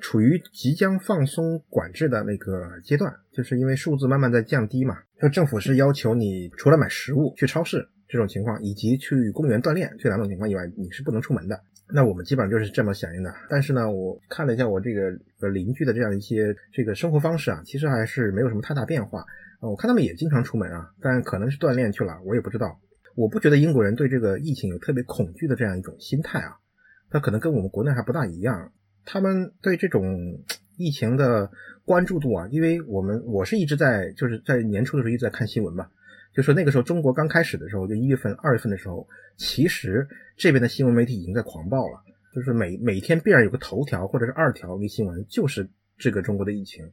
[0.00, 4.96] 处于即将放松管制的那个阶段，就是因为数字慢慢在降低嘛。
[5.20, 11.60] 就政府是要求你除了买食物去超市这种情况，以及去公园锻炼这两种情况以外，你是不能出门的。
[11.90, 19.24] 那我们基本上就是这么响应的，但是呢，我看了一下我这个呃邻居的这样一些这个生活方式啊，其实还是没有什么太大变化。
[19.60, 22.78] 我看他们也经常出门啊，但可能是锻炼去了，我也不知道。
[23.16, 26.58] 我不觉得英国人对这个疫情有特别恐惧的这样一种心态啊，
[27.10, 28.70] 他可能跟我们国内还不大一样。
[29.04, 30.44] 他们对这种
[30.76, 31.50] 疫情的
[31.84, 35.90] 关注度啊，因为我们我是一直在就是在年初的时候一直在看新闻吧。
[36.34, 42.00] 就说那个时候中国刚开始的时候，就一月份、二月份的时候，其实这边的新闻媒体已经在狂暴了，
[42.34, 46.88] 就是每每天必然有个头条或者是二条微新闻，就是这个中国的疫情。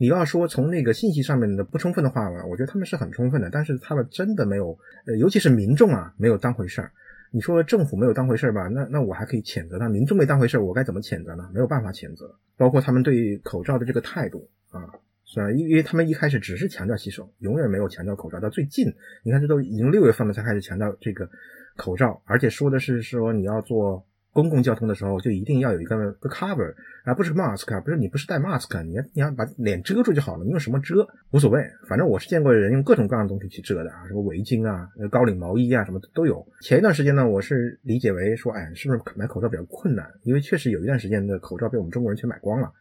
[0.00, 6.92] 你要说从那个信息上面的不充分的话吧，我觉得他们是很充分的，但是他们真的没有，呃，尤其是民众啊，没有当回事儿。
[7.32, 8.68] 你说政府没有当回事儿吧？
[8.68, 11.50] 那那我还可以谴责他，民众没当回事儿，我该怎么谴责呢？
[11.52, 14.88] 没有办法谴责，包括他们对口罩的这个态度啊。
[15.30, 15.52] 是吧？
[15.52, 18.40] 因因为他们一开始只是强调洗手，永远没有强调口罩。
[18.40, 18.86] 到最近，
[19.22, 21.28] 你看这都已经六月份了，才开始强调这个
[21.76, 36.46] 口罩，而且说的是说你要坐公共交通的时候，就一定要有一个个 cover，而不是 mask，不是你不是戴 mask，你要你要把脸遮住就好了，你用什么遮无所谓，反正我是见过人用各种各样的东西去遮的啊，什么围巾啊、高领毛衣啊，什么都有。
[36.62, 40.08] 前一段时间呢，我是理解为说，哎，是不是买口罩比较困难？
[40.22, 42.72] 因为确实有一段时间的口罩被我们中国人全买光了，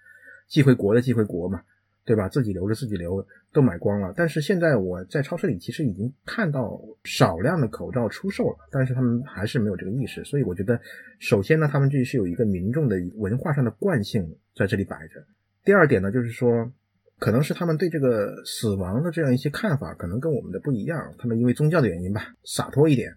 [0.48, 1.62] 寄回国的寄回国嘛。
[2.08, 2.30] 对吧？
[2.30, 4.14] 自己留着自己留，都买光了。
[4.16, 10.24] 但是现在我在超市里其实已经看到少量的口罩出售了，但是他们还是没有这个意识。
[10.24, 10.80] 所以我觉得，
[11.20, 15.22] 首先呢，他们这是有一个民众的文化上的惯性在这里摆着。
[15.66, 16.72] 第二点呢，就是说，
[17.20, 21.14] 可能是他们对这个死亡的这样一些看法，可能跟我们的不一样。
[21.18, 23.14] 他们因为宗教的原因吧，洒脱一点。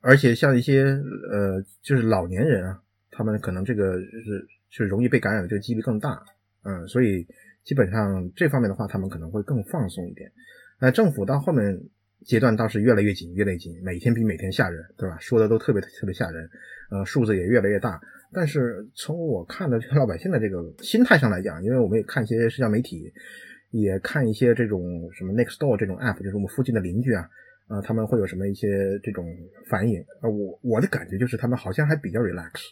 [0.00, 0.82] 而且像一些
[1.30, 6.20] 呃，就是老年人啊，他们可能这个是就容易被感染的这个几率更大。
[6.64, 7.24] 嗯，所以。
[7.64, 10.30] 基本上这方面的话，他们可能会更放松一点。
[10.80, 11.80] 那政府到后面
[12.24, 15.16] 阶段倒是越来越紧，越来越紧，每天比每天吓人，对吧？
[15.20, 16.48] 说的都特别特别吓人，
[16.90, 18.00] 呃，数字也越来越大。
[18.32, 23.12] 但是从我看的老百姓的这个心态上来讲，因为我们也看一些社交媒体，
[23.70, 27.28] 也看一些这种什么 Next Door 这种 App，就是我们附近的邻居啊，
[27.68, 29.26] 啊，他们会有什么一些这种
[29.68, 30.30] 反应呃？
[30.30, 32.70] 我我的感觉就是他们好像还比较 relax，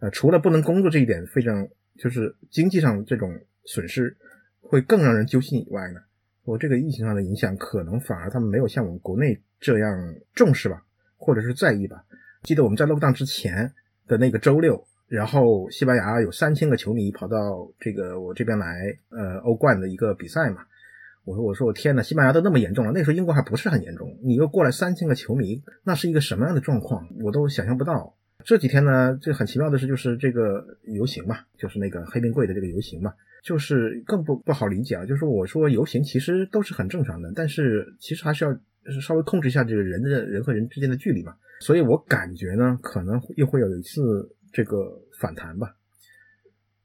[0.00, 1.68] 呃，除了不能工作这一点非常，
[1.98, 3.28] 就是经济上这种
[3.64, 4.16] 损失。
[4.60, 6.00] 会更让人揪心以外呢，
[6.44, 10.82] 我这个疫情上的影响可能反而他们没有像我们国内这样重视吧，
[11.16, 12.02] 或者是在意吧。
[12.42, 13.72] 记得我们在 lockdown 之前
[14.06, 20.62] 的那个周六，然后西班牙有三千个球迷跑到这个我这边来，呃，欧冠的一个比赛嘛。
[21.24, 28.16] 我说我说我天呐，西班牙都那么严重了，那时候英国还不是很严重，你又过来三千个球迷，那是一个什么样的状况，我都想象不到。
[28.44, 33.12] 这几天呢，这很奇妙的是，就是这个游行嘛，就是那个黑冰柜的这个游行嘛。
[33.44, 35.04] 就是更不不好理解啊！
[35.04, 38.58] 就是我说游行其实都是很正常的，但是其实还是要
[39.02, 41.36] 稍微控制一下这个人的人和人之间的距离嘛。
[41.60, 45.76] 所以我感觉呢，可能又会有一次这个反弹吧。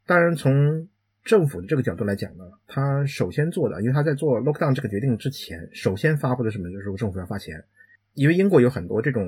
[0.05, 0.85] 当然，从
[1.23, 7.63] 政府的这个角度来讲呢，他首先做的，因为他在做 lockdown 这个决定之前，首先发布的什么，就是政府要发钱。
[8.15, 9.23] 因为英国有很多这种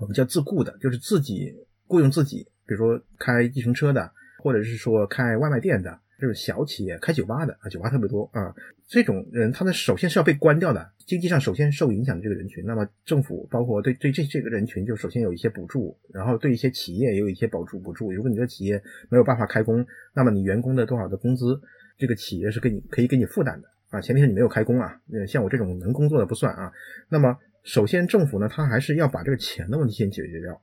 [0.00, 1.54] 我们叫自雇的，就是自己
[1.86, 4.10] 雇佣自己，比如说开计程车的，
[4.42, 6.00] 或者是说开外卖店的。
[6.20, 8.54] 这种小企业开酒吧的啊，酒吧特别多啊。
[8.86, 12.64] 这种人，他们首先是要被关掉的，经济上首先受影响的这个人群。
[12.66, 18.12] 那么政府包括对对这这个人群，就首先有一些补助，然后对一些企业也有一些补助补助。
[18.12, 21.60] 如果你的企业没有办法开工，那么你员工的多少的工资，
[21.96, 24.00] 这个企业是给你可以给你负担的啊。
[24.00, 26.72] 前提是你没有开工啊，呃像我这种能工作的不算啊。
[27.08, 30.60] 那么首先政府呢，他还是要把这个钱的问题先解决掉，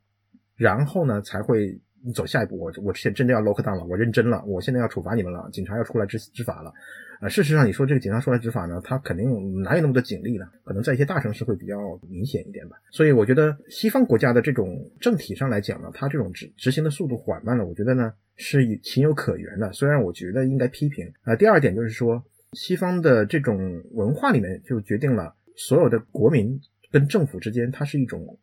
[0.56, 1.80] 然后呢才会。
[2.04, 6.72] 你走下一步，我我现真的要 lock down 了，我认真了，我现在要处罚你们了，警察要出来执执法了，
[7.20, 10.46] 啊，事实上你说这个警察出来执法呢，他肯定哪有那么多警力呢？
[10.64, 11.78] 可能在一些大城市会比较
[12.10, 12.78] 明显一点吧。
[12.92, 19.74] 所以我觉得西方国家的这种政体上来讲呢，它这种执执行的速度缓慢了，我觉得呢是情有可原的。
[19.74, 21.36] 虽然我觉得应该批评啊。
[21.36, 26.60] 第二点就是说，西方的这种文化里面就决定了所有的国民
[26.92, 28.40] 跟政府之间，它是一种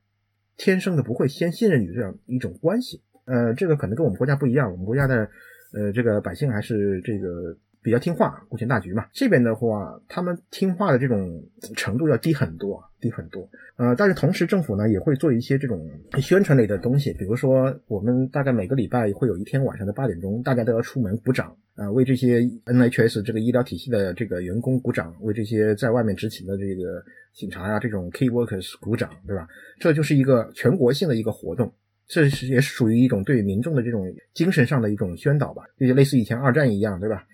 [0.57, 3.03] 天生的不会先信任你这样一种关系。
[3.27, 5.29] 呃，这个可能跟我们国家不一样，我们国家的
[5.73, 9.07] 呃这个百姓还是这个比较听话，顾全大局嘛。
[9.13, 11.43] 这边的话，他们听话的这种
[11.77, 13.49] 程度要低很多，低很多。
[13.77, 27.03] 呃，但是同时政府呢也会做一些这种宣传类的东西，比如说我们大概每个礼拜会有一天晚上的八点钟，大家都要出门鼓掌啊，为这些 NHS 这个医疗体系的这个员工鼓掌，为这些在外面执勤的这个
[27.35, 29.49] 警察呀这种 key workers 鼓掌，对吧？
[29.81, 31.73] 这就是一个全国性的一个活动。
[32.07, 37.25] 这是也是属于一种对民众的这种精神上的一种宣导吧，就类似以前二战一样，对吧？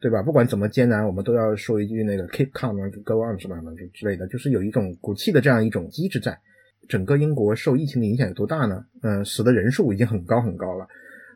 [0.00, 0.22] 对吧？
[0.22, 6.38] 不管怎么艰难，我们都要说一句那个 keep calm go on 什么什么之类的，就是有一种鼓气的这样一种机制在。
[6.88, 8.84] 整个英国受疫情的影响有多大呢？
[9.02, 10.86] 嗯，死的人数已经很高很高了。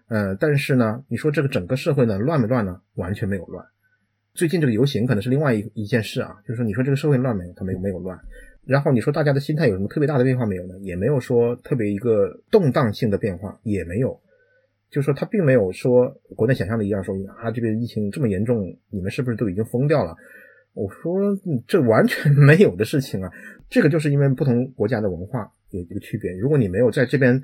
[0.08, 2.80] 呃，但是呢，你说这个整个社会呢乱没乱呢？
[2.94, 3.64] 完全没有乱。
[4.32, 7.44] 最近这个游行可能是另外一一件事啊，就是说你说这个社会乱没？
[7.54, 8.18] 它没有没有乱。
[8.66, 10.74] 然后你说大家的心态有什么特别大的变化没有呢？
[10.80, 14.18] 也没有说特别一个动荡性的变化，也没有，
[14.90, 20.16] 就是说他并没有说国内想象的一样，说啊这边疫情这么严重，你们是不是都已经疯掉了？
[20.72, 21.20] 我说
[21.68, 23.30] 这完全没有的事情啊，
[23.68, 26.32] 这个就是因为不同国家的文化有一个区别。
[26.32, 27.38] 如果你没有在这边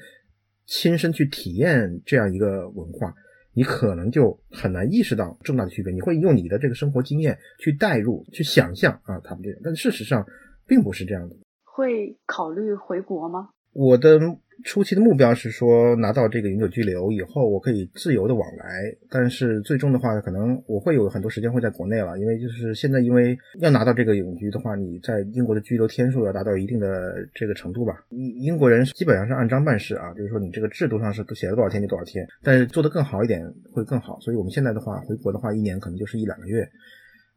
[0.64, 3.14] 亲身去体验这样一个文化，
[3.52, 5.92] 你可能就很难意识到重大的区别。
[5.92, 10.26] 你会用你的这个生活经验去代入、去想象啊他们这样，但事实上。
[10.70, 13.48] 并不是这样的，会考虑回国吗？
[13.72, 14.20] 我的
[14.64, 18.66] 初期的目标是说拿到这个永久居留以后，我可以自由的往来。
[19.08, 28.04] 但是最终的话，可能我会有很多时间会在国内了，因为就是现在，因为要拿到这个永居的话，你在英国的居留天数要达到一定的这个程度吧。
[28.10, 34.20] 英英国人基本上是按章办事啊，就是说你这个制度上是写了多少天就多少天，但是做得更好一点会更好。
[34.20, 36.68] 所以我们现在的话，回国的话，一年可能就是一两个月。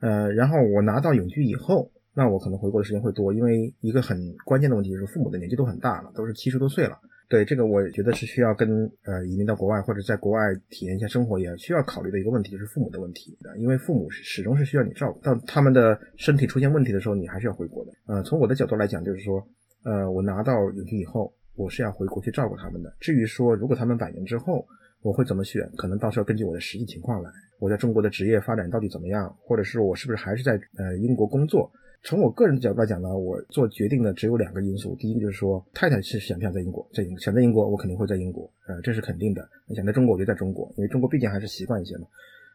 [0.01, 1.91] 呃，然后我拿到永居以后。
[2.15, 6.99] 那我可能回国的时间会多，因为一个很关键的问题就是父母的年纪都很大了，都是七十多岁了。
[7.29, 8.69] 对这个，我觉得是需要跟
[9.05, 17.91] 呃移民到国外或者在国外体验一下生活，也需要考虑的一个问题就是父母的问题，因为父母始终是需要你照顾，到他们的身体出现问题的时候，你还是要回国的。
[18.05, 19.43] 呃，从我的角度来讲，就是说，
[19.83, 22.93] 呃，我拿到永居以后，我是要回国去照顾他们的。
[22.99, 24.63] 至于说如果他们百年之后
[25.01, 31.71] 我会怎么选，可能到时候根据我的实际情况来，我在中国的职业发展到底怎么样，或者是我是不是还是在呃英国工作。
[32.03, 34.93] 从我个人的角度来讲呢，我做决定的只有两个因素。
[34.99, 39.47] 第一个就是说，太太是想不想在英国，在英想在英国，我肯定会在英国，呃，这是肯定的。
[39.73, 42.05] 想在中国，我就在中国，因为中国毕竟还是习惯一些嘛。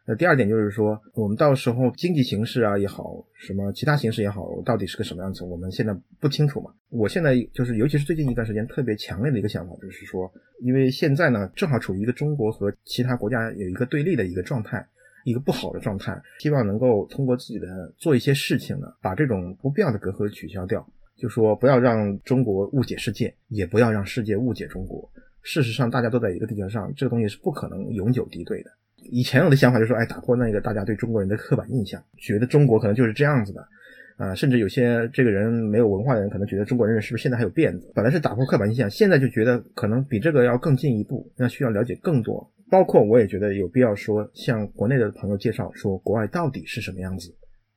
[0.05, 6.71] 那第二点就是说，我们到时候经济形势啊也好，什么其他形势也好，到底是个什么样子，我们现在不清楚嘛。
[6.89, 10.31] 我现在就是，尤其是最近一段时间，特别强烈的一个想法就是说，
[10.61, 14.87] 因为现在呢，正好处于一个中国和其他国家有一个对立的一个状态。
[15.29, 20.85] 一个不好的状态，希望能够通过自己的做一些事情呢，把这种不必要的隔阂取消掉。
[21.15, 25.09] 就说不要让中国误解世界，也不要让世界误解中国。
[25.41, 28.71] 事实上，大家都在一个地球上，这个东西是不可能永久敌对的。
[29.11, 33.67] 以前我的想法就是说，哎，打破那个大家对中国人的刻板印象，觉得中国可能就是这样子的，
[34.17, 37.91] 啊，甚至有些这个人没有文化的人可能觉得中国人是不是现在还有辫子？
[37.93, 42.49] 本来是打破刻板印象，现在就觉得可能比这个要更进一步，那需要了解更多。
[42.69, 47.35] 包括我也觉得有必要说，向国内的朋友介绍说，国外到底是什么样子，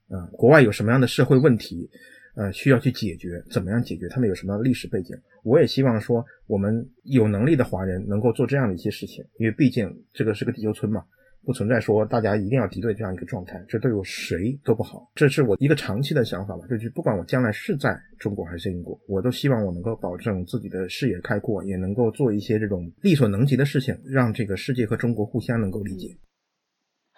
[0.08, 1.88] 啊，国外有什么样的社会问题，
[2.34, 4.08] 呃，需要去解决，怎么样解决？
[4.08, 5.16] 他们有什么样的历史背景？
[5.42, 11.04] 我也希望说，我们有能力的华人能够做这样的一些事情，因为毕竟这个是个地球村嘛。
[11.44, 15.10] 不存在说大家一定要敌对这样一个状态，这对我谁都不好。
[15.14, 26.16] 这是我一个长期的想法吧，就是不管我将来是在中国还是英国，我都希望我能够保证自己的视野开阔，也能够做一些这种力所能及的事情，让这个世界和中国互相能够理解。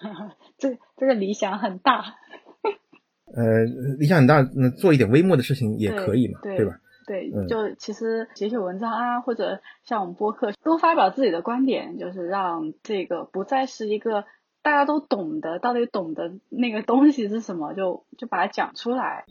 [0.58, 2.02] 这这个理想很大。
[3.34, 3.64] 呃，
[3.98, 6.78] 理想很大，那做一点微末的事情也可以嘛，对吧？
[7.06, 14.24] 对，就其实写写文章啊，或者像我们播客多发表自己的观点，就是让这个不再是一个
[14.62, 19.24] 大家都懂得到底懂得那个东西是什么，就就把它讲出来。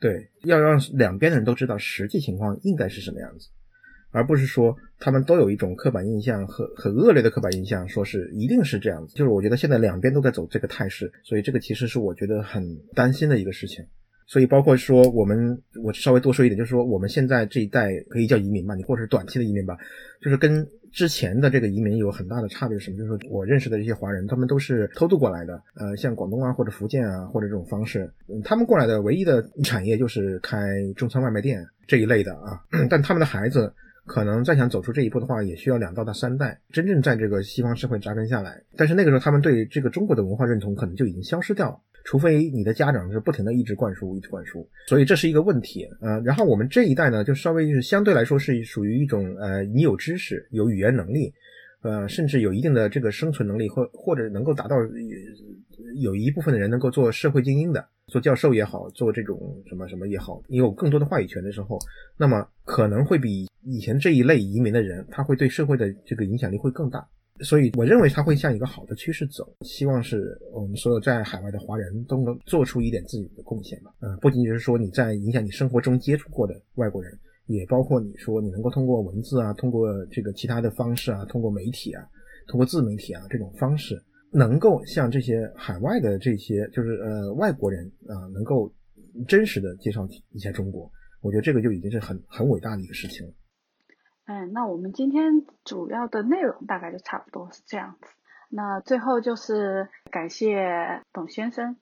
[0.00, 3.48] 对，要让两边的人都知道实际情况应该是什么样子。
[4.10, 9.14] 而不是说他们都有一种刻板印象和很恶劣的刻板印象，说是一定是这样子。
[9.16, 13.86] 就是我觉得现在两边都在走这个态势，所以这个其实是我觉得很担心的一个事情。
[14.26, 19.76] 所以包括说我们，我稍微多说一点，就是说我们现在这一代可以叫移民吧，你或者是短期的移民吧，
[20.20, 22.84] 就是跟之前的这个移民有很大的差别是。
[22.86, 22.96] 什么？
[22.96, 25.62] 就是说我认识的这些华人，他们都是偷渡过来的。
[25.74, 28.10] 呃，像广东啊，或者福建啊，或者这种方式，
[28.44, 30.58] 他们过来的唯一的产业就是开
[30.96, 32.60] 中餐外卖店这一类的啊。
[32.88, 33.72] 但他们的孩子。
[34.06, 38.62] 可能再想走出这一步的话，也需要两到到三代真正在这个西方社会扎根下来。
[38.76, 44.64] 但是那个时候，他们对这个中国的文化认同可能就已经消失掉了，除非你的家长是不停的一直灌输、一直灌输。
[44.86, 51.32] 所以这是一个问题呃，然后我们这一代呢，就稍微是相对来说是属于一种呃，你有知识、有语言能力，
[51.82, 54.76] 呃，甚至有一定的这个生存能力，或或者能够达到
[55.96, 57.84] 有一部分的人能够做社会精英的。
[58.06, 61.78] 做教授也好，做这种什么什么也好，你有更多的话语权的时候，
[62.18, 67.08] 那么可能会比以前这一类移民的人，他会对社会的这个影响力会更大。
[67.40, 69.44] 所以我认为他会向一个好的趋势走。
[69.62, 73.92] 希望是我们所有在海外的华人都能做出一点自己的贡献吧。
[74.00, 77.12] 嗯，不仅仅是说你在影响你生活中接触过的外国人，
[77.46, 82.06] 也包括你说你能够通过文字啊，通过这个其他的方式啊，通过媒体啊，
[82.46, 84.02] 通过自媒体啊这种方式。
[84.36, 88.68] 能够向这些海外的这些就是呃外国人啊，能够
[89.28, 93.32] 真实的介绍一下中国，我觉得这个就已经是很很伟大的一个事情了。
[94.26, 98.08] 嗯，那我们今天主要的内容大概就差不多是这样子。
[98.50, 101.76] 那最后就是感谢董先生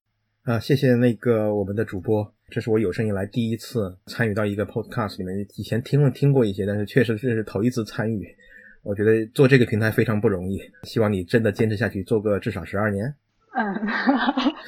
[0.44, 8.26] 啊，谢谢那个我们的主播，这是我有生以来第一次参与到一个 podcast 里面，以前听了听过一些，但是确实是头一次参与。
[8.82, 13.14] 我觉得做这个平台非常不容易，希望你真的坚持下去，做个至少十二年。
[13.54, 13.74] 嗯，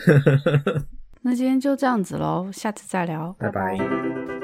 [1.23, 4.44] 那今天就这样子喽，下次再聊，拜拜。